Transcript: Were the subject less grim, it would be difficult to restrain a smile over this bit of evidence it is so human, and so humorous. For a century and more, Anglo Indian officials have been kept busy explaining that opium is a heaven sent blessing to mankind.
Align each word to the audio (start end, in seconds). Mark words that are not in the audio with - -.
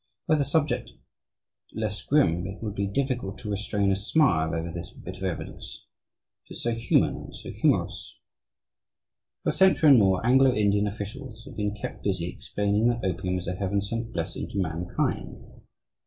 Were 0.27 0.35
the 0.35 0.43
subject 0.43 0.89
less 1.75 2.01
grim, 2.01 2.47
it 2.47 2.63
would 2.63 2.73
be 2.73 2.87
difficult 2.87 3.37
to 3.37 3.51
restrain 3.51 3.91
a 3.91 3.95
smile 3.95 4.55
over 4.55 4.71
this 4.71 4.89
bit 4.89 5.17
of 5.17 5.23
evidence 5.23 5.85
it 6.49 6.55
is 6.55 6.63
so 6.63 6.73
human, 6.73 7.17
and 7.17 7.35
so 7.35 7.51
humorous. 7.51 8.15
For 9.43 9.49
a 9.49 9.51
century 9.51 9.91
and 9.91 9.99
more, 9.99 10.25
Anglo 10.25 10.55
Indian 10.55 10.87
officials 10.87 11.45
have 11.45 11.55
been 11.55 11.75
kept 11.75 12.03
busy 12.03 12.27
explaining 12.29 12.87
that 12.87 13.05
opium 13.05 13.37
is 13.37 13.47
a 13.47 13.53
heaven 13.53 13.79
sent 13.79 14.11
blessing 14.11 14.49
to 14.49 14.57
mankind. 14.57 15.37